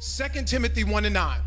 [0.00, 1.40] 2 Timothy 1 and 9.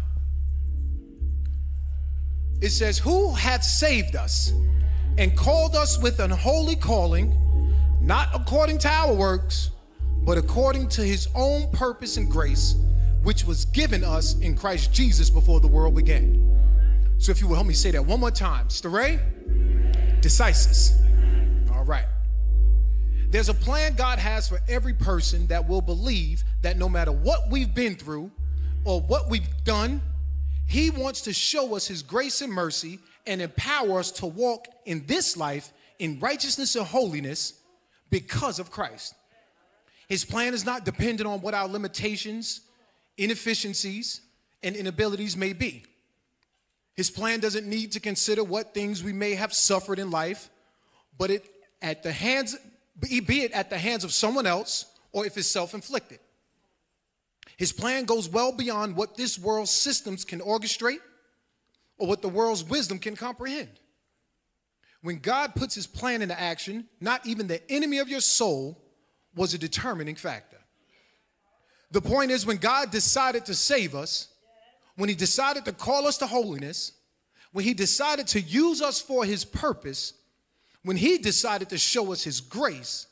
[2.62, 4.54] It says, Who hath saved us
[5.18, 9.72] and called us with an holy calling, not according to our works,
[10.24, 12.76] but according to his own purpose and grace,
[13.24, 16.40] which was given us in Christ Jesus before the world began.
[17.18, 18.70] So if you will help me say that one more time.
[18.70, 19.20] Stare
[20.22, 20.92] decisis.
[21.74, 22.06] All right.
[23.30, 27.50] There's a plan God has for every person that will believe that no matter what
[27.50, 28.32] we've been through
[28.86, 30.02] or what we've done,
[30.68, 35.06] He wants to show us His grace and mercy and empower us to walk in
[35.06, 37.54] this life in righteousness and holiness
[38.10, 39.16] because of Christ.
[40.08, 42.62] His plan is not dependent on what our limitations,
[43.18, 44.22] inefficiencies,
[44.62, 45.84] and inabilities may be.
[46.96, 50.50] His plan doesn't need to consider what things we may have suffered in life,
[51.18, 51.50] but it
[51.82, 52.56] at the hands
[53.00, 56.20] be it at the hands of someone else or if it's self-inflicted.
[57.58, 61.00] His plan goes well beyond what this world's systems can orchestrate
[61.98, 63.80] or what the world's wisdom can comprehend.
[65.02, 68.82] When God puts his plan into action, not even the enemy of your soul
[69.36, 70.58] was a determining factor.
[71.92, 74.30] The point is, when God decided to save us,
[74.96, 76.94] when he decided to call us to holiness,
[77.52, 80.14] when he decided to use us for his purpose,
[80.84, 83.08] when he decided to show us his grace,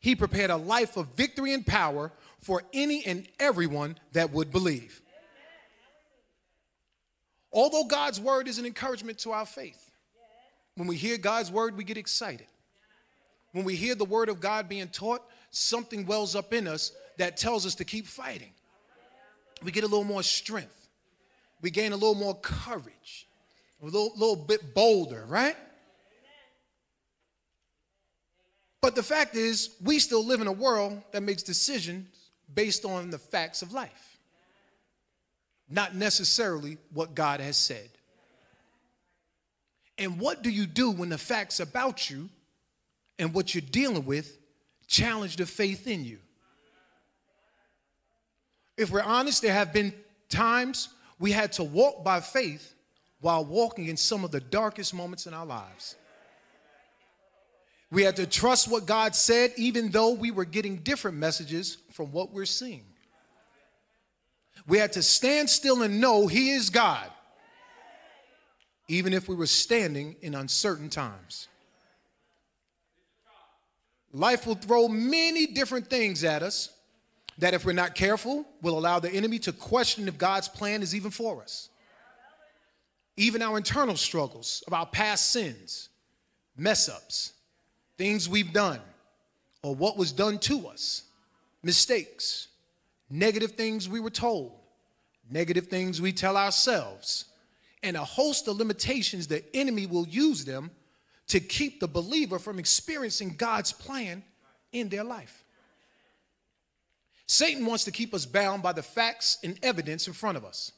[0.00, 5.00] he prepared a life of victory and power for any and everyone that would believe.
[7.52, 9.90] Although God's word is an encouragement to our faith,
[10.76, 12.46] when we hear God's word, we get excited.
[13.52, 17.36] When we hear the word of God being taught, something wells up in us that
[17.36, 18.52] tells us to keep fighting.
[19.64, 20.78] We get a little more strength
[21.60, 23.26] we gain a little more courage,
[23.82, 25.56] a little, little bit bolder, right?
[28.80, 32.06] But the fact is, we still live in a world that makes decisions
[32.52, 34.18] based on the facts of life,
[35.68, 37.90] not necessarily what God has said.
[39.98, 42.28] And what do you do when the facts about you
[43.18, 44.38] and what you're dealing with
[44.86, 46.18] challenge the faith in you?
[48.76, 49.92] If we're honest, there have been
[50.28, 52.74] times we had to walk by faith
[53.20, 55.96] while walking in some of the darkest moments in our lives.
[57.90, 62.12] We had to trust what God said, even though we were getting different messages from
[62.12, 62.84] what we're seeing.
[64.66, 67.10] We had to stand still and know He is God,
[68.88, 71.48] even if we were standing in uncertain times.
[74.12, 76.70] Life will throw many different things at us
[77.38, 80.94] that if we're not careful, will allow the enemy to question if God's plan is
[80.94, 81.68] even for us.
[83.16, 85.88] Even our internal struggles our past sins,
[86.56, 87.32] mess ups,
[87.98, 88.80] things we've done,
[89.62, 91.02] or what was done to us,
[91.62, 92.48] mistakes,
[93.10, 94.52] negative things we were told,
[95.30, 97.26] negative things we tell ourselves,
[97.82, 100.70] and a host of limitations the enemy will use them
[101.26, 104.22] to keep the believer from experiencing God's plan
[104.72, 105.44] in their life.
[107.26, 110.72] Satan wants to keep us bound by the facts and evidence in front of us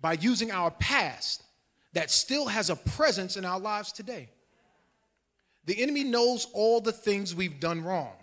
[0.00, 1.42] by using our past
[1.92, 4.28] that still has a presence in our lives today.
[5.64, 8.14] The enemy knows all the things we've done wrong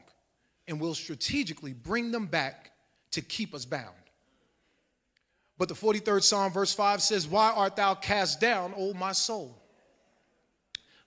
[0.67, 2.71] and will strategically bring them back
[3.11, 3.95] to keep us bound.
[5.57, 9.61] But the 43rd Psalm, verse 5 says, Why art thou cast down, O my soul?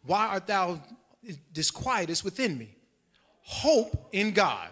[0.04, 0.82] Why art thou
[1.53, 2.75] disquietest within me?
[3.42, 4.69] Hope in God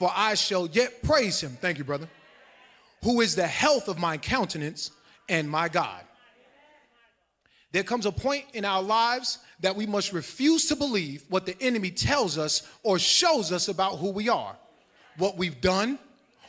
[0.00, 1.58] for I shall yet praise him.
[1.60, 2.08] Thank you, brother.
[3.04, 4.92] Who is the health of my countenance
[5.28, 6.02] and my God.
[7.72, 11.60] There comes a point in our lives that we must refuse to believe what the
[11.62, 14.56] enemy tells us or shows us about who we are,
[15.18, 15.98] what we've done,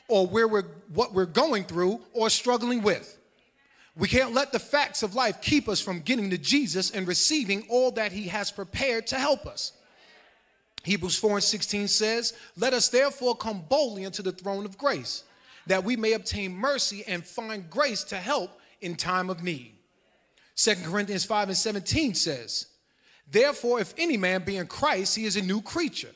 [0.07, 3.17] or where we're what we're going through or struggling with.
[3.95, 7.65] We can't let the facts of life keep us from getting to Jesus and receiving
[7.69, 9.73] all that he has prepared to help us.
[10.83, 15.23] Hebrews 4 and 16 says, Let us therefore come boldly unto the throne of grace,
[15.67, 19.73] that we may obtain mercy and find grace to help in time of need.
[20.61, 22.67] 2 Corinthians 5 and 17 says,
[23.29, 26.11] Therefore, if any man be in Christ, he is a new creature.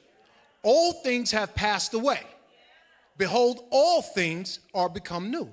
[0.61, 2.19] All things have passed away.
[3.17, 5.49] Behold, all things are become new.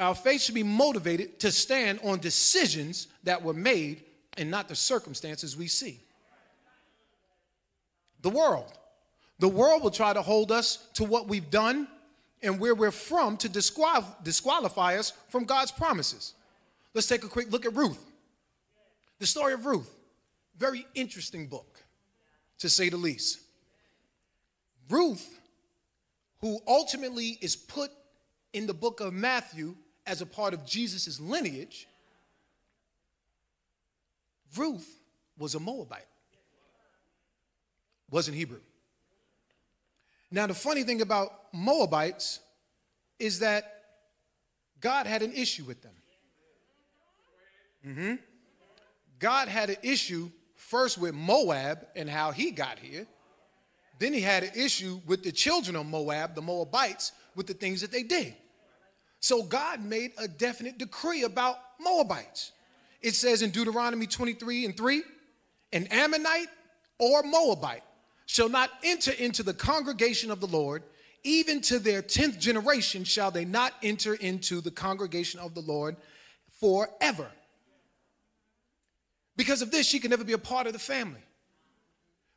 [0.00, 4.02] Our faith should be motivated to stand on decisions that were made
[4.36, 6.00] and not the circumstances we see
[8.22, 8.72] the world.
[9.38, 11.86] The world will try to hold us to what we've done
[12.42, 16.34] and where we're from to disqual- disqualify us from God's promises.
[16.96, 18.02] Let's take a quick look at Ruth.
[19.18, 19.94] The story of Ruth,
[20.56, 21.78] very interesting book,
[22.60, 23.38] to say the least.
[24.88, 25.38] Ruth,
[26.40, 27.90] who ultimately is put
[28.54, 29.74] in the book of Matthew
[30.06, 31.86] as a part of Jesus' lineage,
[34.56, 34.98] Ruth
[35.36, 36.08] was a Moabite,
[38.10, 38.60] wasn't Hebrew.
[40.30, 42.40] Now, the funny thing about Moabites
[43.18, 43.82] is that
[44.80, 45.92] God had an issue with them.
[47.86, 48.14] Mm-hmm.
[49.18, 53.06] God had an issue first with Moab and how he got here.
[53.98, 57.80] Then he had an issue with the children of Moab, the Moabites, with the things
[57.80, 58.34] that they did.
[59.20, 62.52] So God made a definite decree about Moabites.
[63.00, 65.02] It says in Deuteronomy 23 and 3
[65.72, 66.48] an Ammonite
[66.98, 67.82] or Moabite
[68.26, 70.82] shall not enter into the congregation of the Lord,
[71.22, 75.96] even to their tenth generation shall they not enter into the congregation of the Lord
[76.60, 77.30] forever.
[79.36, 81.20] Because of this, she can never be a part of the family.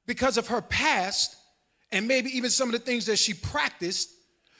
[0.05, 1.35] Because of her past,
[1.91, 4.09] and maybe even some of the things that she practiced,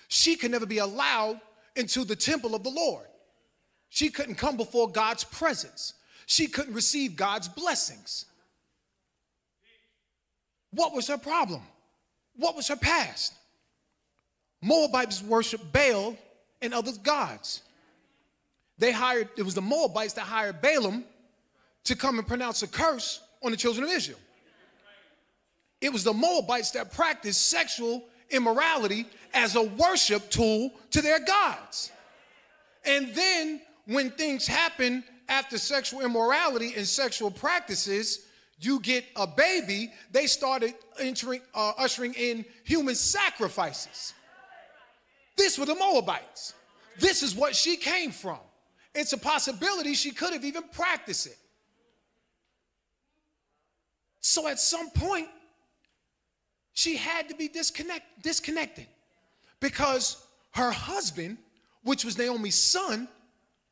[0.07, 1.39] she could never be allowed
[1.75, 3.05] into the temple of the Lord.
[3.89, 5.93] She couldn't come before God's presence.
[6.25, 8.25] She couldn't receive God's blessings.
[10.71, 11.61] What was her problem?
[12.35, 13.33] What was her past?
[14.61, 16.15] Moabites worshiped Baal
[16.61, 17.63] and other gods.
[18.77, 21.03] They hired, it was the Moabites that hired Balaam
[21.89, 24.19] to come and pronounce a curse on the children of Israel.
[25.81, 31.91] It was the Moabites that practiced sexual immorality as a worship tool to their gods.
[32.85, 38.25] And then when things happen after sexual immorality and sexual practices,
[38.59, 44.13] you get a baby, they started entering, uh, ushering in human sacrifices.
[45.37, 46.53] This were the Moabites.
[46.99, 48.39] This is what she came from.
[48.93, 51.37] It's a possibility she could have even practiced it.
[54.21, 55.27] So at some point,
[56.73, 58.87] she had to be disconnect, disconnected
[59.59, 61.37] because her husband,
[61.83, 63.07] which was Naomi's son,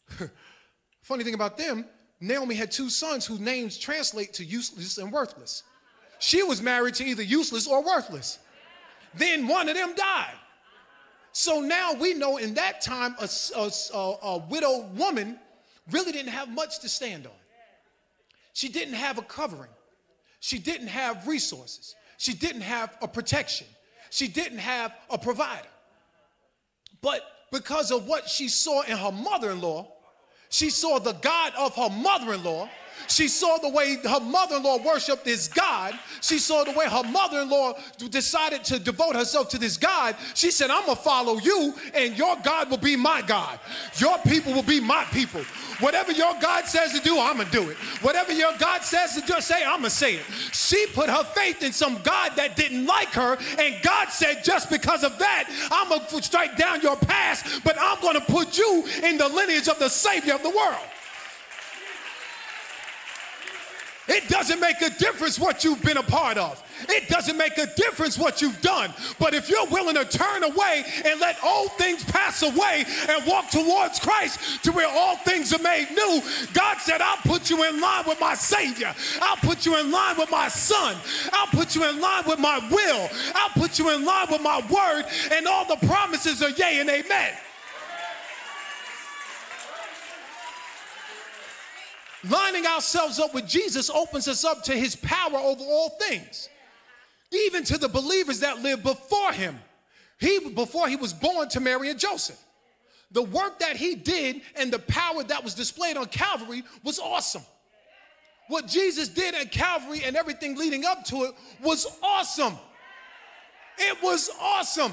[1.02, 1.86] funny thing about them,
[2.20, 5.64] Naomi had two sons whose names translate to useless and worthless.
[6.20, 8.40] She was married to either useless or worthless.
[9.14, 10.34] Then one of them died.
[11.32, 15.40] So now we know in that time a, a, a, a widowed woman
[15.92, 17.34] really didn't have much to stand on.
[18.54, 19.70] She didn't have a covering.
[20.40, 21.96] She didn't have resources.
[22.18, 23.68] She didn't have a protection.
[24.10, 25.68] She didn't have a provider.
[27.02, 29.94] But because of what she saw in her mother in law,
[30.50, 32.70] she saw the God of her mother in law.
[33.08, 35.94] She saw the way her mother in law worshiped this God.
[36.22, 37.74] She saw the way her mother in law
[38.10, 40.16] decided to devote herself to this God.
[40.34, 43.60] She said, I'm going to follow you, and your God will be my God.
[43.98, 45.42] Your people will be my people.
[45.80, 47.78] Whatever your God says to do, I'm going to do it.
[48.02, 50.26] Whatever your God says to do, say, I'm going to say it.
[50.52, 54.70] She put her faith in some God that didn't like her, and God said, just
[54.70, 58.58] because of that, I'm going to strike down your past, but I'm going to put
[58.58, 60.86] you in the lineage of the Savior of the world.
[64.08, 66.64] It doesn't make a difference what you've been a part of.
[66.88, 68.94] It doesn't make a difference what you've done.
[69.20, 73.50] But if you're willing to turn away and let old things pass away and walk
[73.50, 76.22] towards Christ to where all things are made new,
[76.54, 78.94] God said, I'll put you in line with my Savior.
[79.22, 80.96] I'll put you in line with my Son.
[81.34, 83.10] I'll put you in line with my will.
[83.36, 85.06] I'll put you in line with my word.
[85.32, 87.34] And all the promises are yea and amen.
[92.30, 96.50] Lining ourselves up with Jesus opens us up to his power over all things,
[97.32, 99.60] even to the believers that lived before him.
[100.20, 102.40] He, before he was born to Mary and Joseph.
[103.12, 107.44] The work that he did and the power that was displayed on Calvary was awesome.
[108.48, 112.56] What Jesus did at Calvary and everything leading up to it was awesome.
[113.78, 114.92] It was awesome.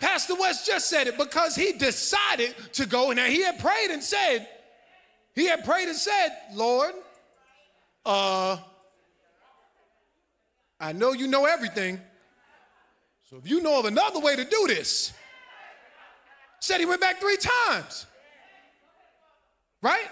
[0.00, 4.02] Pastor West just said it because he decided to go and he had prayed and
[4.02, 4.48] said,
[5.38, 6.92] he had prayed and said, Lord,
[8.04, 8.58] uh,
[10.80, 12.00] I know you know everything.
[13.30, 15.12] So if you know of another way to do this,
[16.60, 18.06] said he went back three times.
[19.82, 20.08] Right?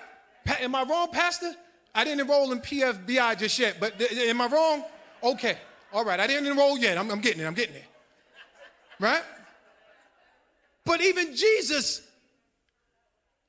[0.61, 1.53] Am I wrong, Pastor?
[1.95, 4.85] I didn't enroll in PFBI just yet, but am I wrong?
[5.23, 5.57] Okay.
[5.93, 6.21] All right.
[6.21, 6.99] I didn't enroll yet.
[6.99, 7.47] I'm, I'm getting it.
[7.47, 7.85] I'm getting it.
[9.01, 9.23] Right?
[10.85, 12.03] But even Jesus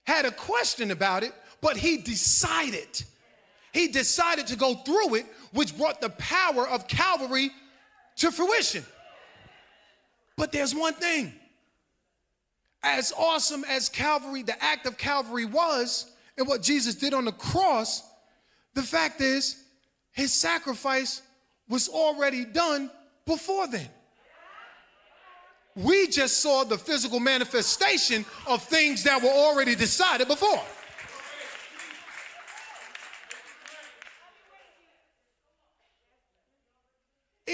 [0.06, 3.04] had a question about it but he decided.
[3.74, 7.52] He decided to go through it, which brought the power of Calvary
[8.18, 8.86] to fruition.
[10.36, 11.34] But there's one thing.
[12.84, 17.32] As awesome as Calvary, the act of Calvary was, and what Jesus did on the
[17.32, 18.04] cross,
[18.74, 19.64] the fact is,
[20.12, 21.22] his sacrifice
[21.68, 22.90] was already done
[23.26, 23.90] before then.
[25.76, 30.64] We just saw the physical manifestation of things that were already decided before.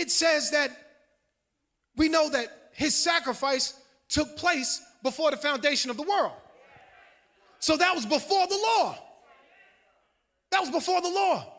[0.03, 0.69] It says that
[1.95, 3.74] we know that his sacrifice
[4.10, 6.33] took place before the foundation of the world.
[7.60, 8.98] So that was before the law.
[10.51, 11.53] That was before the law.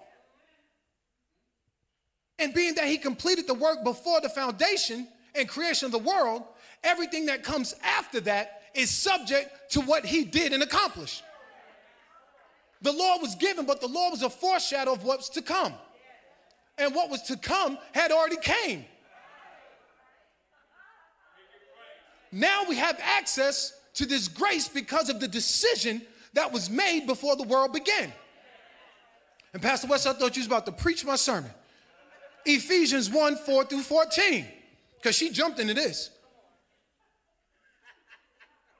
[2.38, 6.42] And being that he completed the work before the foundation and creation of the world,
[6.82, 11.22] everything that comes after that is subject to what he did and accomplished.
[12.82, 15.72] The law was given, but the law was a foreshadow of what's to come.
[16.78, 18.84] And what was to come had already came.
[22.32, 26.02] Now we have access to this grace because of the decision
[26.32, 28.12] that was made before the world began.
[29.52, 31.50] And Pastor West, I thought you was about to preach my sermon.
[32.44, 34.46] Ephesians 1 4 through 14,
[34.96, 36.10] because she jumped into this.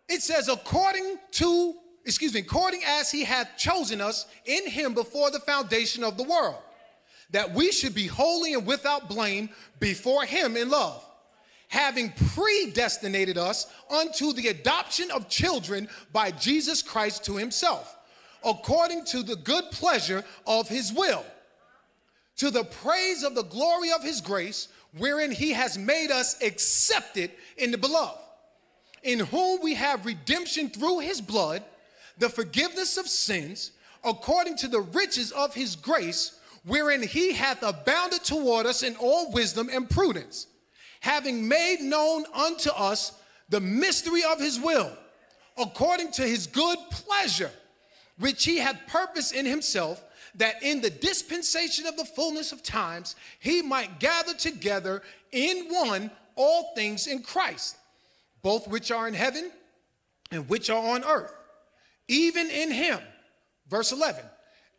[0.08, 1.74] It says, according to,
[2.04, 6.24] excuse me, according as he hath chosen us in him before the foundation of the
[6.24, 6.56] world,
[7.34, 9.48] that we should be holy and without blame
[9.78, 11.04] before him in love
[11.74, 17.96] having predestinated us unto the adoption of children by Jesus Christ to himself,
[18.44, 21.24] according to the good pleasure of his will,
[22.36, 27.32] to the praise of the glory of his grace, wherein he has made us accepted
[27.56, 28.20] in the beloved,
[29.02, 31.60] in whom we have redemption through his blood,
[32.18, 33.72] the forgiveness of sins,
[34.04, 39.30] according to the riches of his grace, wherein he hath abounded toward us in all
[39.33, 40.47] wisdom and prudence
[41.04, 43.12] having made known unto us
[43.50, 44.90] the mystery of his will,
[45.59, 47.50] according to his good pleasure,
[48.18, 50.02] which he had purposed in himself,
[50.35, 56.11] that in the dispensation of the fullness of times he might gather together in one
[56.37, 57.76] all things in Christ,
[58.40, 59.50] both which are in heaven
[60.30, 61.35] and which are on earth,
[62.09, 62.99] even in him.
[63.68, 64.25] Verse 11,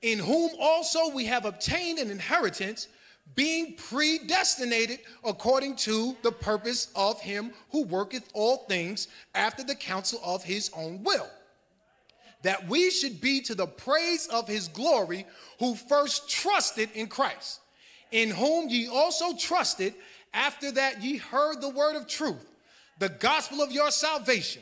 [0.05, 2.87] in whom also we have obtained an inheritance
[3.33, 10.21] being predestinated according to the purpose of him who worketh all things after the counsel
[10.23, 11.27] of his own will.
[12.43, 15.25] That we should be to the praise of his glory,
[15.57, 17.61] who first trusted in Christ,
[18.11, 19.95] in whom ye also trusted
[20.35, 22.45] after that ye heard the word of truth,
[22.99, 24.61] the gospel of your salvation,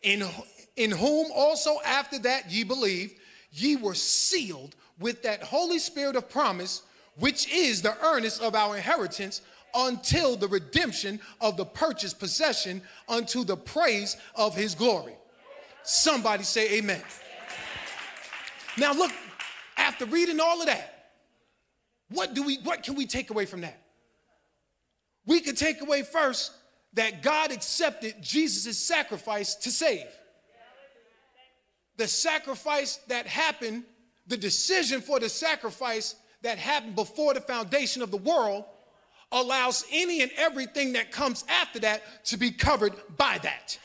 [0.00, 0.26] in,
[0.74, 3.19] in whom also after that ye believed,
[3.50, 6.82] ye were sealed with that Holy Spirit of promise
[7.18, 9.42] which is the earnest of our inheritance
[9.74, 15.14] until the redemption of the purchased possession unto the praise of his glory.
[15.82, 17.02] Somebody say amen.
[18.76, 19.12] Now look,
[19.76, 21.10] after reading all of that,
[22.08, 23.80] what do we what can we take away from that?
[25.26, 26.52] We could take away first
[26.94, 30.06] that God accepted Jesus' sacrifice to save.
[32.00, 33.84] The sacrifice that happened,
[34.26, 38.64] the decision for the sacrifice that happened before the foundation of the world
[39.30, 43.78] allows any and everything that comes after that to be covered by that.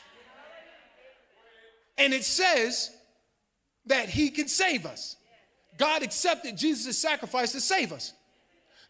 [1.98, 2.90] And it says
[3.84, 5.16] that he can save us.
[5.76, 8.14] God accepted Jesus' sacrifice to save us.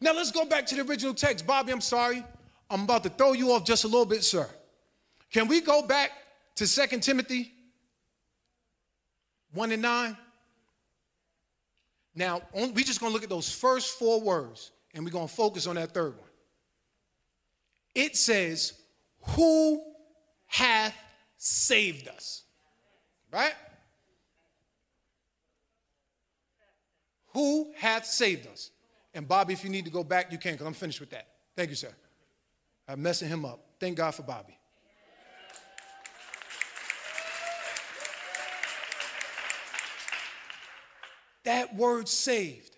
[0.01, 1.49] Now let's go back to the original text.
[1.49, 2.25] Bobby, I'm sorry.
[2.71, 4.49] I'm about to throw you off just a little bit, sir.
[5.33, 6.13] Can we go back
[6.55, 7.56] to Second Timothy
[9.53, 10.17] 1 and 9?
[12.15, 15.35] Now, we're just going to look at those first four words and we're going to
[15.35, 16.29] focus on that third one.
[17.95, 18.73] It says,
[19.35, 19.83] Who
[20.47, 20.97] hath
[21.37, 22.43] saved us?
[23.33, 23.55] Right?
[27.35, 28.71] Who hath saved us?
[29.13, 31.27] And Bobby, if you need to go back, you can, because I'm finished with that.
[31.55, 31.95] Thank you, sir.
[32.89, 33.61] I'm messing him up.
[33.79, 34.59] Thank God for Bobby.
[41.47, 42.77] That word saved.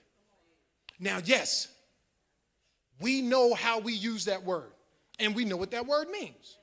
[1.00, 1.68] Now, yes,
[3.00, 4.70] we know how we use that word,
[5.18, 6.58] and we know what that word means.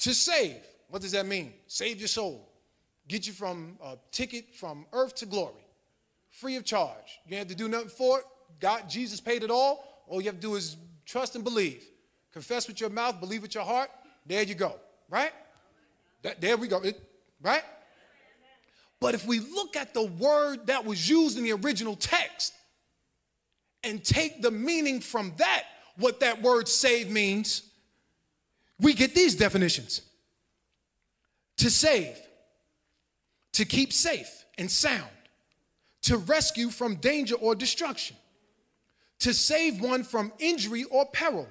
[0.00, 0.56] To save,
[0.88, 1.52] what does that mean?
[1.66, 2.48] Save your soul,
[3.08, 5.64] get you from a ticket from earth to glory,
[6.30, 7.20] free of charge.
[7.26, 8.24] You have to do nothing for it.
[8.60, 10.04] God, Jesus paid it all.
[10.08, 11.84] All you have to do is trust and believe.
[12.32, 13.90] Confess with your mouth, believe with your heart.
[14.26, 14.76] There you go,
[15.08, 15.32] right?
[16.22, 17.00] That, there we go, it,
[17.40, 17.62] right?
[19.00, 22.54] But if we look at the word that was used in the original text
[23.84, 25.64] and take the meaning from that,
[25.96, 27.62] what that word save means,
[28.80, 30.02] we get these definitions
[31.58, 32.16] to save,
[33.52, 35.10] to keep safe and sound,
[36.02, 38.16] to rescue from danger or destruction,
[39.18, 41.48] to save one from injury or peril,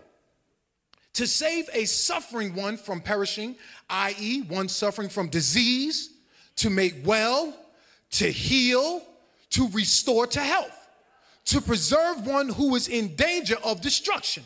[1.13, 3.55] to save a suffering one from perishing,
[3.89, 6.14] i.e., one suffering from disease,
[6.57, 7.53] to make well,
[8.11, 9.01] to heal,
[9.51, 10.87] to restore to health,
[11.45, 14.43] to preserve one who is in danger of destruction,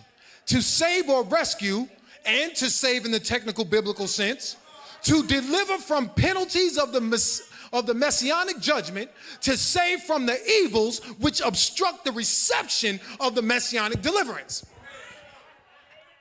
[0.47, 1.87] to save or rescue,
[2.25, 4.57] and to save in the technical biblical sense,
[5.03, 9.09] to deliver from penalties of the mess- of the messianic judgment,
[9.41, 14.65] to save from the evils which obstruct the reception of the messianic deliverance.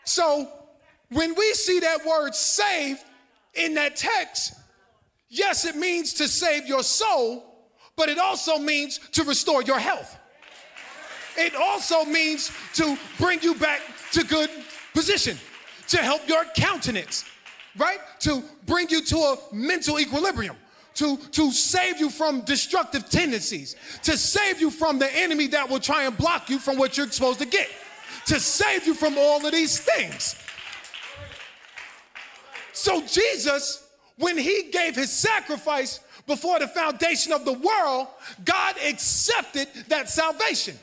[0.04, 0.49] So,
[1.11, 3.02] when we see that word saved
[3.54, 4.54] in that text,
[5.29, 7.45] yes, it means to save your soul,
[7.97, 10.17] but it also means to restore your health.
[11.37, 13.81] It also means to bring you back
[14.13, 14.51] to good
[14.93, 15.39] position,
[15.89, 17.25] to help your countenance,
[17.77, 17.99] right?
[18.21, 20.57] To bring you to a mental equilibrium.
[20.95, 25.79] To, to save you from destructive tendencies, to save you from the enemy that will
[25.79, 27.69] try and block you from what you're supposed to get,
[28.27, 30.35] to save you from all of these things.
[32.73, 33.88] So, Jesus,
[34.19, 38.09] when he gave his sacrifice before the foundation of the world,
[38.45, 40.77] God accepted that salvation.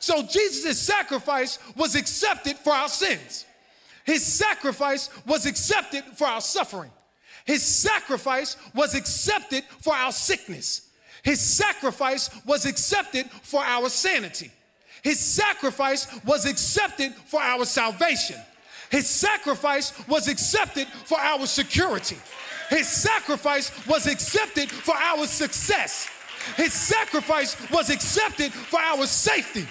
[0.00, 3.44] So Jesus' sacrifice was accepted for our sins.
[4.04, 6.90] His sacrifice was accepted for our suffering.
[7.44, 10.88] His sacrifice was accepted for our sickness.
[11.22, 14.50] His sacrifice was accepted for our sanity.
[15.02, 18.36] His sacrifice was accepted for our salvation.
[18.90, 22.16] His sacrifice was accepted for our security.
[22.70, 26.08] His sacrifice was accepted for our success.
[26.56, 29.66] His sacrifice was accepted for our safety.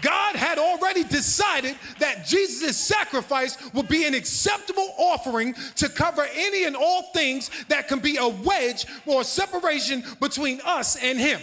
[0.00, 6.64] God had already decided that Jesus' sacrifice would be an acceptable offering to cover any
[6.64, 11.40] and all things that can be a wedge or a separation between us and Him.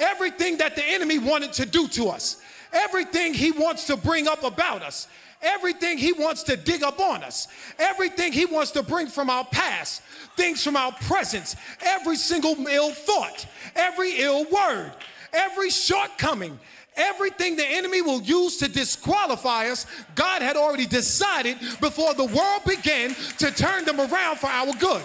[0.00, 2.39] Everything that the enemy wanted to do to us,
[2.72, 5.08] everything he wants to bring up about us,
[5.42, 7.48] everything he wants to dig up on us,
[7.78, 10.02] everything he wants to bring from our past,
[10.36, 14.92] things from our presence, every single ill thought, every ill word,
[15.32, 16.58] every shortcoming,
[16.96, 22.62] Everything the enemy will use to disqualify us, God had already decided before the world
[22.66, 25.02] began to turn them around for our good.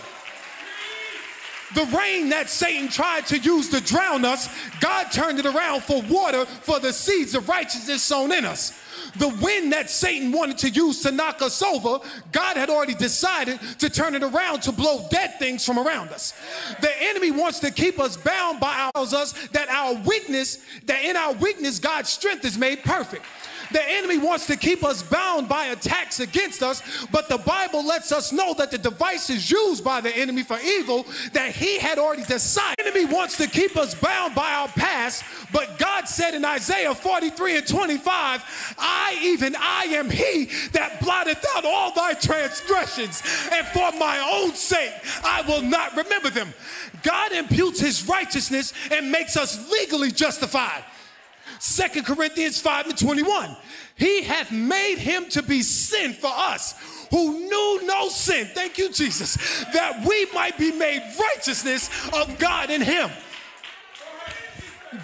[1.75, 6.01] The rain that Satan tried to use to drown us, God turned it around for
[6.03, 8.81] water for the seeds of righteousness sown in us.
[9.17, 11.99] The wind that Satan wanted to use to knock us over,
[12.31, 16.33] God had already decided to turn it around to blow dead things from around us.
[16.81, 21.33] The enemy wants to keep us bound by us that our weakness, that in our
[21.33, 23.23] weakness, God's strength is made perfect.
[23.71, 28.11] The enemy wants to keep us bound by attacks against us, but the Bible lets
[28.11, 31.97] us know that the device is used by the enemy for evil that he had
[31.97, 32.75] already decided.
[32.77, 36.93] The enemy wants to keep us bound by our past, but God said in Isaiah
[36.93, 43.65] 43 and 25, I, even I am he that blotteth out all thy transgressions, and
[43.67, 46.53] for my own sake I will not remember them.
[47.03, 50.83] God imputes his righteousness and makes us legally justified.
[51.59, 53.55] Second Corinthians 5 and 21.
[53.95, 56.75] He hath made him to be sin for us
[57.11, 58.47] who knew no sin.
[58.53, 59.35] Thank you, Jesus.
[59.73, 63.09] That we might be made righteousness of God in him.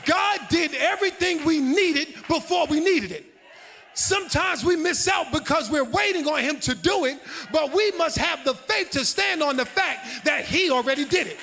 [0.06, 3.25] God did everything we needed before we needed it.
[3.93, 7.19] Sometimes we miss out because we're waiting on Him to do it,
[7.51, 11.27] but we must have the faith to stand on the fact that He already did
[11.27, 11.38] it.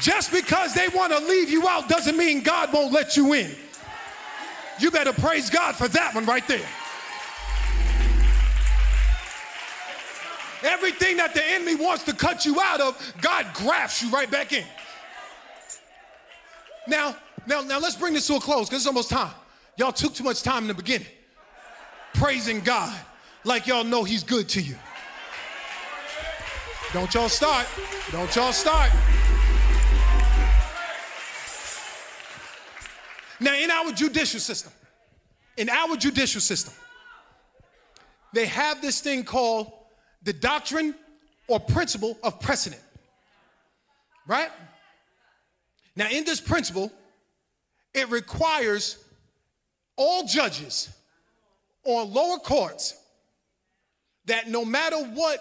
[0.00, 3.50] Just because they want to leave you out doesn't mean God won't let you in.
[4.78, 6.66] You better praise God for that one right there.
[10.62, 14.52] Everything that the enemy wants to cut you out of, God grafts you right back
[14.52, 14.64] in.
[16.86, 19.32] Now, now, now let's bring this to a close because it's almost time.
[19.76, 21.06] Y'all took too much time in the beginning.
[22.14, 22.98] Praising God
[23.44, 24.76] like y'all know he's good to you.
[26.92, 27.66] Don't y'all start.
[28.10, 28.90] Don't y'all start.
[33.40, 34.72] Now, in our judicial system,
[35.56, 36.74] in our judicial system,
[38.32, 39.72] they have this thing called
[40.22, 40.94] the doctrine
[41.48, 42.82] or principle of precedent.
[44.26, 44.50] Right?
[45.96, 46.92] Now, in this principle,
[47.94, 49.02] it requires
[49.96, 50.90] all judges
[51.84, 52.94] on lower courts
[54.26, 55.40] that no matter what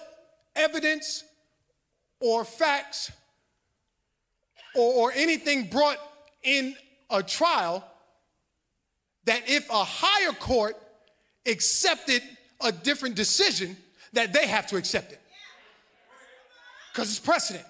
[0.56, 1.24] evidence
[2.20, 3.12] or facts
[4.74, 5.98] or, or anything brought
[6.44, 6.76] in
[7.10, 7.89] a trial
[9.30, 10.76] that if a higher court
[11.46, 12.24] accepted
[12.62, 13.78] a different decision,
[14.14, 15.22] that they have to accept it.
[16.92, 17.66] Because it's precedent,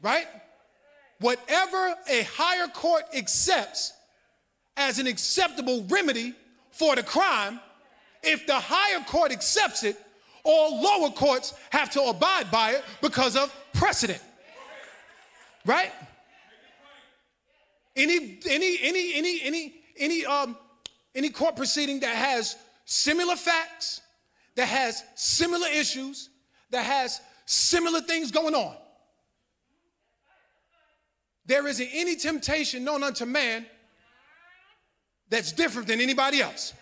[0.00, 0.26] right?
[1.20, 3.92] Whatever a higher court accepts
[4.78, 6.34] as an acceptable remedy
[6.70, 7.60] for the crime,
[8.22, 9.98] if the higher court accepts it,
[10.42, 14.22] all lower courts have to abide by it because of precedent.
[15.66, 15.92] Right?
[17.94, 20.56] Any any any any any any um
[21.14, 24.00] any court proceeding that has similar facts,
[24.56, 26.28] that has similar issues,
[26.70, 28.74] that has similar things going on.
[31.46, 33.66] There isn't any temptation known unto man
[35.28, 36.72] that's different than anybody else.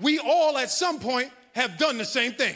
[0.00, 2.54] We all at some point have done the same thing.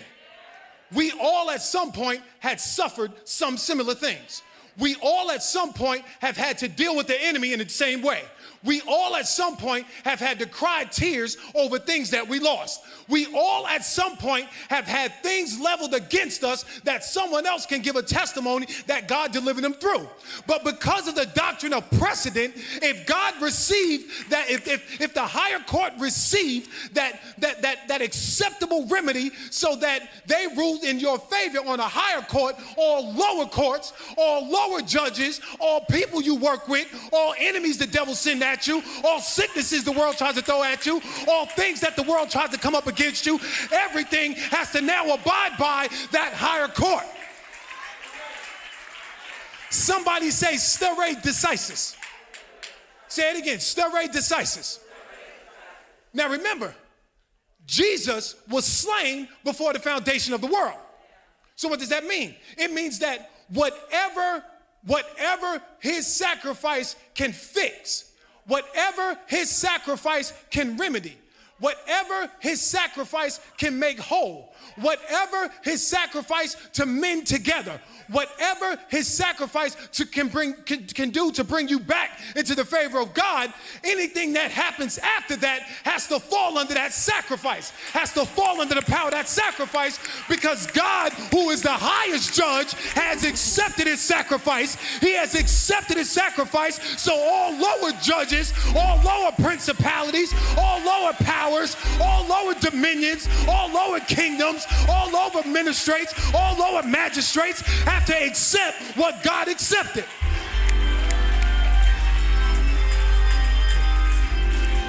[0.93, 4.43] We all at some point had suffered some similar things.
[4.79, 8.03] We all at some point have had to deal with the enemy in the same
[8.03, 8.23] way.
[8.65, 12.83] We all at some point have had to cry tears over things that we lost.
[13.09, 17.83] We all at some point have had things leveled against us that someone else can
[17.83, 20.09] give a testimony that God delivered them through.
[20.47, 25.23] But because of the doctrine of precedent, if God received that, if, if, if the
[25.27, 31.19] higher court received that, that, that, that acceptable remedy so that they ruled in your
[31.19, 36.69] favor on a higher court, all lower courts, all lower judges, all people you work
[36.69, 40.87] with, all enemies the devil at you, all sicknesses the world tries to throw at
[40.87, 43.41] you, all things that the world tries to come up against you,
[43.73, 47.05] everything has to now abide by that higher court.
[49.71, 51.97] Somebody say stare decisis.
[53.09, 54.79] Say it again, stare decisis.
[56.15, 56.77] Now remember,
[57.67, 60.79] Jesus was slain before the foundation of the world.
[61.57, 62.37] So what does that mean?
[62.57, 64.45] It means that whatever
[64.85, 68.12] whatever his sacrifice can fix,
[68.47, 71.17] whatever his sacrifice can remedy,
[71.63, 79.77] whatever his sacrifice can make whole, whatever his sacrifice to mend together, whatever his sacrifice
[79.93, 83.53] to, can, bring, can, can do to bring you back into the favor of God,
[83.85, 88.75] anything that happens after that has to fall under that sacrifice, has to fall under
[88.75, 94.01] the power of that sacrifice because God, who is the highest judge, has accepted his
[94.01, 94.77] sacrifice.
[94.99, 97.01] He has accepted his sacrifice.
[97.01, 101.52] So all lower judges, all lower principalities, all lower powers,
[102.01, 108.81] all lower dominions, all lower kingdoms, all lower magistrates, all lower magistrates have to accept
[108.97, 110.05] what God accepted.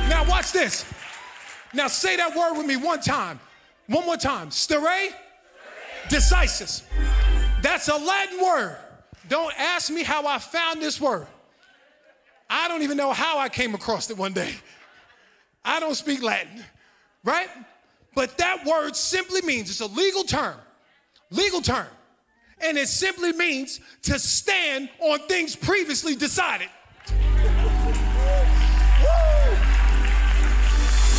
[0.10, 0.86] Now, watch this.
[1.74, 3.40] Now, say that word with me one time.
[3.88, 4.52] One more time.
[4.52, 5.10] Stare
[6.08, 6.84] decisis.
[7.62, 8.78] That's a Latin word.
[9.30, 11.28] Don't ask me how I found this word.
[12.50, 14.54] I don't even know how I came across it one day.
[15.66, 16.64] I don't speak Latin,
[17.24, 17.50] right?
[18.16, 20.56] But that word simply means it's a legal term,
[21.32, 21.88] legal term.
[22.62, 26.70] And it simply means to stand on things previously decided.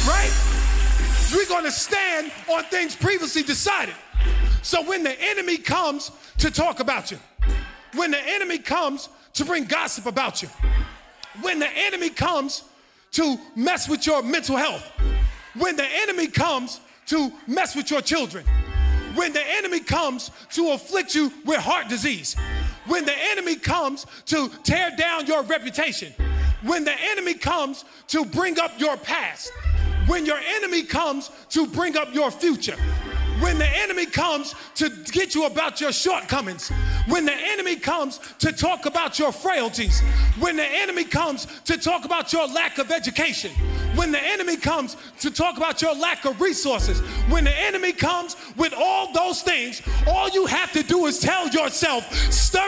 [0.06, 0.30] right?
[1.32, 3.94] We're to stand on things previously decided.
[4.62, 7.18] So when the enemy comes to talk about you,
[7.94, 10.48] when the enemy comes to bring gossip about you,
[11.42, 12.64] when the enemy comes
[13.14, 14.84] to mess with your mental health,
[15.56, 18.44] when the enemy comes to mess with your children,
[19.14, 22.36] when the enemy comes to afflict you with heart disease,
[22.86, 26.12] when the enemy comes to tear down your reputation,
[26.64, 29.50] when the enemy comes to bring up your past,
[30.06, 32.76] when your enemy comes to bring up your future,
[33.40, 36.70] when the enemy comes to get you about your shortcomings,
[37.08, 40.00] when the enemy comes to talk about your frailties,
[40.38, 43.50] when the enemy comes to talk about your lack of education,
[43.96, 48.36] when the enemy comes to talk about your lack of resources, when the enemy comes
[48.56, 52.64] with all those things, all you have to do is tell yourself, stare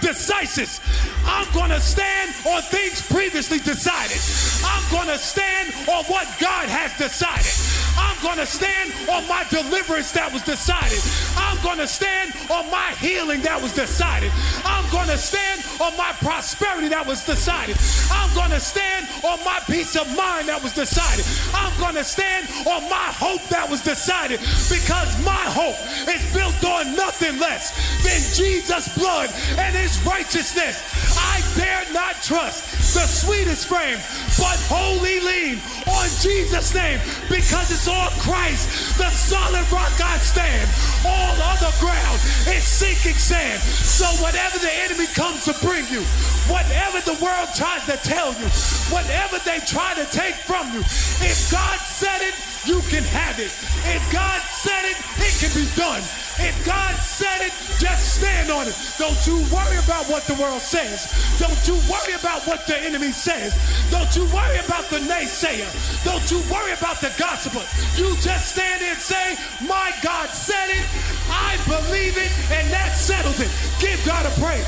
[0.00, 0.80] decisis.
[1.26, 4.18] I'm gonna stand on things previously decided.
[4.64, 7.52] I'm gonna stand on what God has decided.
[7.98, 11.00] I'm gonna stand on my deliverance that was decided.
[11.36, 14.30] I'm gonna stand on my healing that was decided.
[14.64, 17.76] I'm gonna stand on my prosperity that was decided.
[18.10, 21.24] I'm gonna stand on my peace of mind that was decided.
[21.54, 26.96] I'm gonna stand on my hope that was decided because my hope is built on
[26.96, 30.80] nothing less than Jesus' blood and his righteousness.
[31.16, 33.98] I dare not trust the sweetest frame,
[34.38, 40.68] but wholly lean on Jesus' name because it's on Christ, the solid rock Stand.
[41.04, 43.60] All other ground is sinking sand.
[43.60, 46.02] So whatever the enemy comes to bring you,
[46.48, 48.48] whatever the world tries to tell you,
[48.92, 50.80] whatever they try to take from you,
[51.24, 52.34] if God said it,
[52.66, 53.52] you can have it.
[53.94, 56.25] If God said it, it can be done.
[56.38, 58.76] If God said it, just stand on it.
[58.98, 61.08] Don't you worry about what the world says.
[61.38, 63.56] Don't you worry about what the enemy says.
[63.90, 65.68] Don't you worry about the naysayer.
[66.04, 67.64] Don't you worry about the gossiper.
[67.96, 70.84] You just stand and say, My God said it,
[71.30, 73.50] I believe it, and that settles it.
[73.80, 74.66] Give God a praise.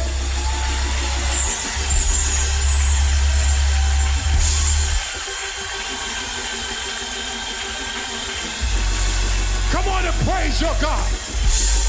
[9.71, 11.28] Come on and praise your God.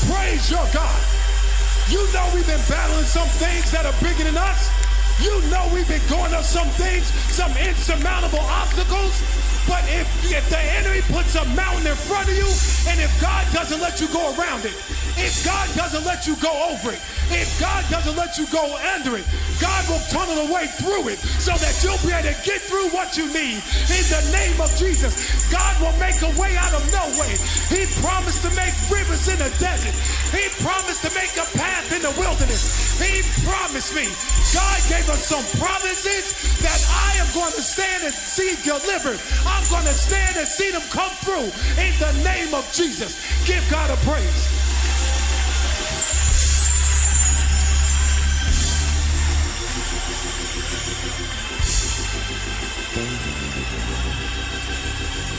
[0.07, 1.01] Praise your God.
[1.89, 4.69] You know we've been battling some things that are bigger than us.
[5.19, 9.19] You know we've been going up some things, some insurmountable obstacles.
[9.67, 12.47] But if, if the enemy puts a mountain in front of you,
[12.87, 14.77] and if God doesn't let you go around it,
[15.19, 18.65] if God doesn't let you go over it, if God doesn't let you go
[18.95, 19.25] under it,
[19.61, 22.89] God will tunnel a way through it so that you'll be able to get through
[22.89, 23.61] what you need.
[23.91, 25.13] In the name of Jesus,
[25.51, 27.33] God will make a way out of no way.
[27.69, 29.95] He promised to make rivers in the desert.
[30.33, 32.97] He promised to make a path in the wilderness.
[32.97, 34.09] He promised me.
[34.53, 36.33] God gave us some promises
[36.65, 39.19] that I am going to stand and see delivered.
[39.45, 43.21] I'm going to stand and see them come through in the name of Jesus.
[43.45, 44.58] Give God a praise.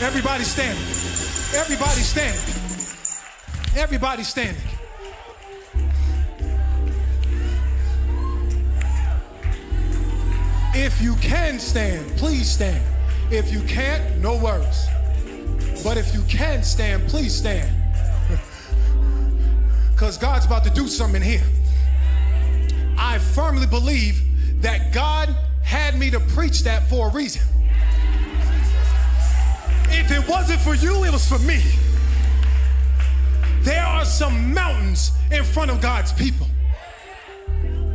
[0.03, 0.83] Everybody standing.
[1.55, 2.41] Everybody standing.
[3.77, 4.63] Everybody standing.
[10.75, 12.83] If you can stand, please stand.
[13.31, 14.87] If you can't, no worries.
[15.85, 17.71] But if you can stand, please stand.
[19.93, 21.45] Because God's about to do something here.
[22.97, 24.23] I firmly believe
[24.63, 27.43] that God had me to preach that for a reason.
[29.93, 31.63] If it wasn't for you, it was for me.
[33.63, 36.47] There are some mountains in front of God's people.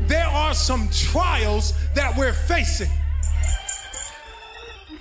[0.08, 2.92] There are some trials that we're facing.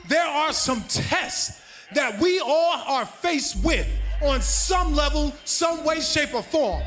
[0.08, 1.60] There are some tests
[1.94, 3.86] that we all are faced with
[4.22, 6.82] on some level, some way, shape, or form.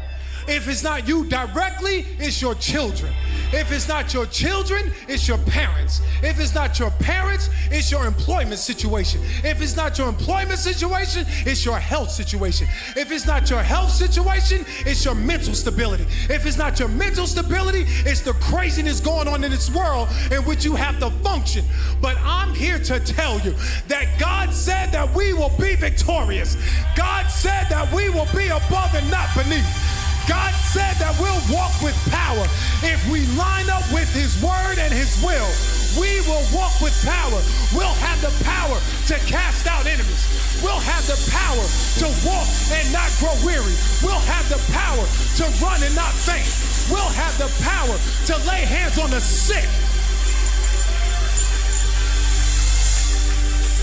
[0.47, 3.13] If it's not you directly, it's your children.
[3.53, 6.01] If it's not your children, it's your parents.
[6.21, 9.21] If it's not your parents, it's your employment situation.
[9.43, 12.67] If it's not your employment situation, it's your health situation.
[12.95, 16.05] If it's not your health situation, it's your mental stability.
[16.29, 20.43] If it's not your mental stability, it's the craziness going on in this world in
[20.43, 21.63] which you have to function.
[22.01, 23.53] But I'm here to tell you
[23.87, 26.57] that God said that we will be victorious.
[26.95, 29.96] God said that we will be above and not beneath.
[30.27, 32.43] God said that we'll walk with power.
[32.83, 35.47] If we line up with His word and His will,
[35.95, 37.39] we will walk with power.
[37.73, 40.27] We'll have the power to cast out enemies.
[40.61, 41.63] We'll have the power
[42.03, 43.73] to walk and not grow weary.
[44.03, 45.05] We'll have the power
[45.39, 46.45] to run and not faint.
[46.91, 47.95] We'll have the power
[48.27, 49.65] to lay hands on the sick.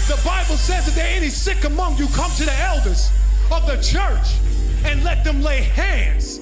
[0.06, 3.10] The Bible says if there are any sick among you, come to the elders
[3.50, 4.36] of the church
[4.84, 6.33] and let them lay hands.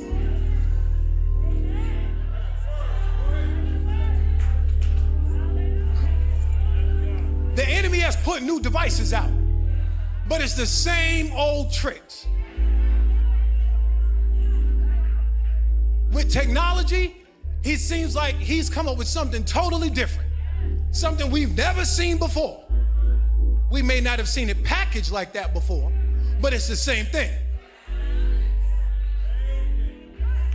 [8.33, 9.31] Put new devices out,
[10.27, 12.27] but it's the same old tricks.
[16.11, 17.27] With technology,
[17.62, 20.31] he seems like he's come up with something totally different,
[20.92, 22.64] something we've never seen before.
[23.71, 25.92] We may not have seen it packaged like that before,
[26.40, 27.31] but it's the same thing.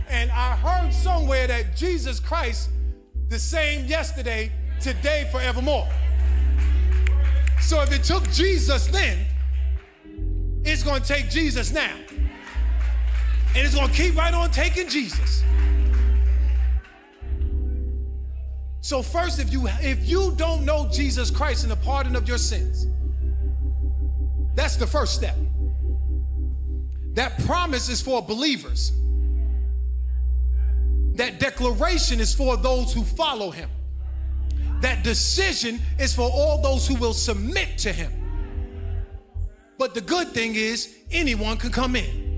[0.08, 2.70] And I heard somewhere that Jesus Christ,
[3.28, 5.86] the same yesterday, today, forevermore.
[7.68, 9.26] So if it took Jesus then,
[10.64, 11.94] it's going to take Jesus now.
[12.08, 15.44] And it's going to keep right on taking Jesus.
[18.80, 22.38] So first if you if you don't know Jesus Christ and the pardon of your
[22.38, 22.86] sins,
[24.54, 25.36] that's the first step.
[27.12, 28.92] That promise is for believers.
[31.16, 33.68] That declaration is for those who follow him.
[34.80, 38.12] That decision is for all those who will submit to him.
[39.78, 42.28] But the good thing is, anyone can come in.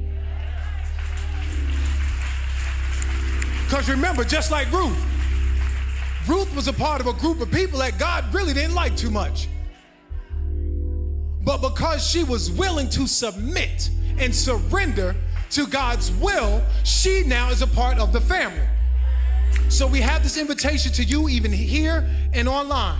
[3.64, 4.98] Because remember, just like Ruth,
[6.26, 9.11] Ruth was a part of a group of people that God really didn't like too
[9.11, 9.48] much.
[11.42, 15.14] But because she was willing to submit and surrender,
[15.50, 18.66] to God's will, she now is a part of the family.
[19.68, 22.98] So we have this invitation to you, even here and online.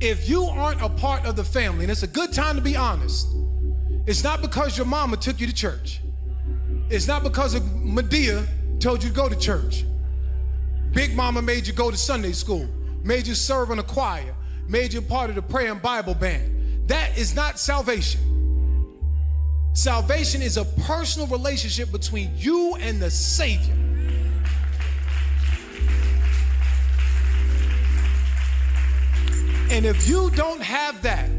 [0.00, 2.76] If you aren't a part of the family, and it's a good time to be
[2.76, 3.28] honest,
[4.06, 6.00] it's not because your mama took you to church.
[6.90, 8.46] It's not because of Madea
[8.80, 9.84] told you to go to church.
[10.92, 12.68] Big Mama made you go to Sunday school,
[13.02, 14.34] made you serve in a choir,
[14.68, 16.88] made you part of the prayer and Bible band.
[16.88, 18.20] That is not salvation.
[19.72, 23.81] Salvation is a personal relationship between you and the Savior.
[29.72, 31.30] And if you don't have that,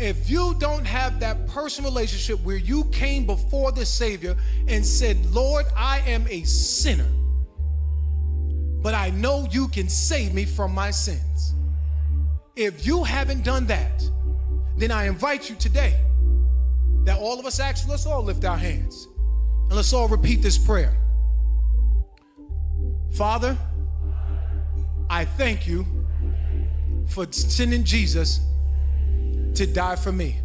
[0.00, 4.34] if you don't have that personal relationship where you came before the Savior
[4.66, 7.06] and said, Lord, I am a sinner,
[8.82, 11.54] but I know you can save me from my sins.
[12.56, 14.02] If you haven't done that,
[14.76, 16.00] then I invite you today
[17.04, 19.06] that all of us actually, let's all lift our hands
[19.68, 20.96] and let's all repeat this prayer.
[23.12, 23.56] Father,
[25.08, 25.86] I thank you
[27.08, 28.40] for sending Jesus
[29.54, 30.40] to die for me.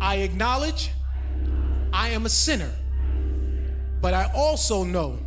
[0.00, 0.90] I acknowledge
[1.92, 2.72] I am a sinner,
[4.00, 5.18] but I also know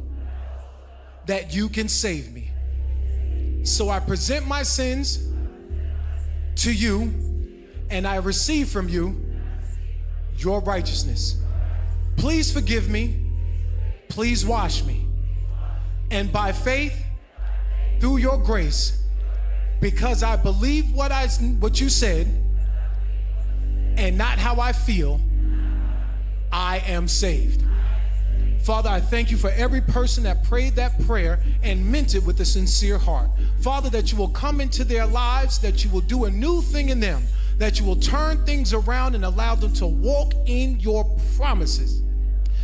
[1.25, 2.49] that you can save me.
[3.63, 5.27] So I present my sins
[6.55, 7.13] to you
[7.89, 9.21] and I receive from you
[10.37, 11.37] your righteousness.
[12.17, 13.19] Please forgive me.
[14.09, 15.07] Please wash me.
[16.11, 17.05] And by faith,
[17.99, 19.02] through your grace,
[19.83, 21.27] because I believe what I
[21.59, 22.25] what you said
[23.97, 25.19] and not how I feel,
[26.53, 27.65] I am saved.
[28.61, 32.39] Father, I thank you for every person that prayed that prayer and meant it with
[32.39, 33.29] a sincere heart.
[33.59, 36.87] Father, that you will come into their lives, that you will do a new thing
[36.87, 37.23] in them,
[37.57, 41.03] that you will turn things around and allow them to walk in your
[41.35, 42.02] promises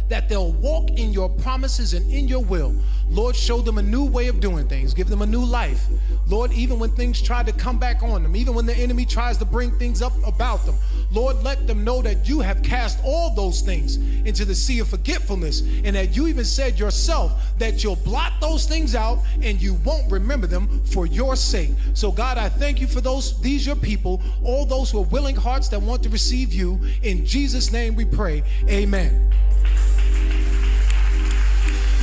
[0.10, 2.76] that they'll walk in your promises and in your will.
[3.10, 5.88] Lord, show them a new way of doing things, give them a new life.
[6.28, 9.38] Lord, even when things try to come back on them, even when the enemy tries
[9.38, 10.76] to bring things up about them,
[11.12, 14.88] Lord, let them know that you have cast all those things into the sea of
[14.88, 19.76] forgetfulness and that you even said yourself that you'll blot those things out and you
[19.86, 21.72] won't remember them for your sake.
[21.96, 25.36] So God, I thank you for those these your people, all those who are willing
[25.36, 26.80] hearts that want to receive you.
[27.02, 28.44] In Jesus name we pray.
[28.68, 29.32] Amen.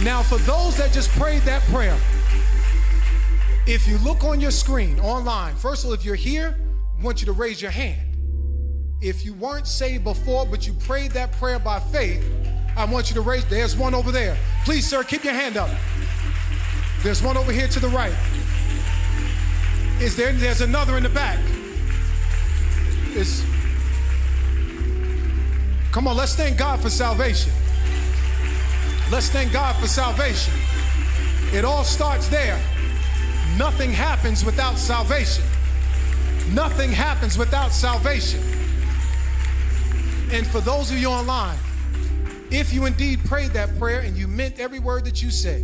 [0.03, 1.99] Now, for those that just prayed that prayer,
[3.67, 6.57] if you look on your screen online, first of all, if you're here,
[6.99, 8.01] I want you to raise your hand.
[9.01, 12.25] If you weren't saved before, but you prayed that prayer by faith,
[12.77, 13.45] I want you to raise.
[13.47, 14.37] There's one over there.
[14.65, 15.71] Please, sir, keep your hand up.
[17.03, 18.15] There's one over here to the right.
[20.01, 20.33] Is there?
[20.33, 21.39] There's another in the back.
[23.15, 23.43] Is
[25.91, 27.53] come on, let's thank God for salvation.
[29.11, 30.53] Let's thank God for salvation.
[31.53, 32.61] It all starts there.
[33.57, 35.45] Nothing happens without salvation.
[36.53, 38.41] Nothing happens without salvation.
[40.33, 41.59] And for those of you online,
[42.51, 45.63] if you indeed prayed that prayer and you meant every word that you said,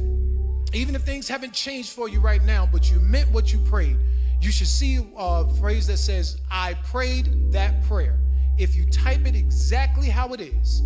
[0.72, 3.96] even if things haven't changed for you right now, but you meant what you prayed,
[4.40, 8.20] you should see a phrase that says, I prayed that prayer.
[8.56, 10.82] If you type it exactly how it is,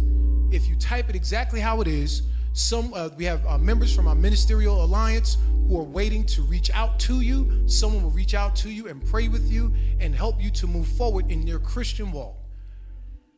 [0.51, 2.23] if you type it exactly how it is,
[2.57, 5.37] some uh, we have uh, members from our ministerial alliance
[5.69, 7.69] who are waiting to reach out to you.
[7.69, 10.88] Someone will reach out to you and pray with you and help you to move
[10.88, 12.35] forward in your Christian walk.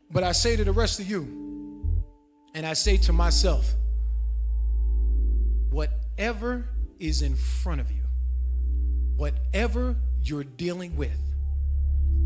[0.09, 1.23] But I say to the rest of you,
[2.55, 3.75] and I say to myself,
[5.71, 6.69] whatever
[7.01, 8.05] is in front of you,
[9.17, 11.19] whatever you're dealing with,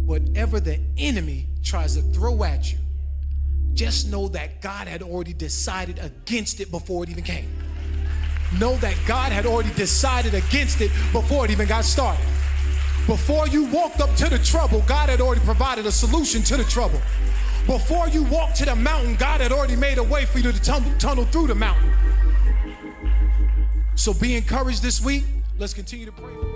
[0.04, 2.78] whatever the enemy tries to throw at you,
[3.74, 7.50] just know that God had already decided against it before it even came.
[8.58, 12.24] Know that God had already decided against it before it even got started.
[13.06, 16.64] Before you walked up to the trouble, God had already provided a solution to the
[16.64, 17.00] trouble.
[17.66, 20.62] Before you walked to the mountain, God had already made a way for you to
[20.62, 21.92] tumble, tunnel through the mountain.
[23.94, 25.24] So be encouraged this week.
[25.58, 26.51] Let's continue to pray.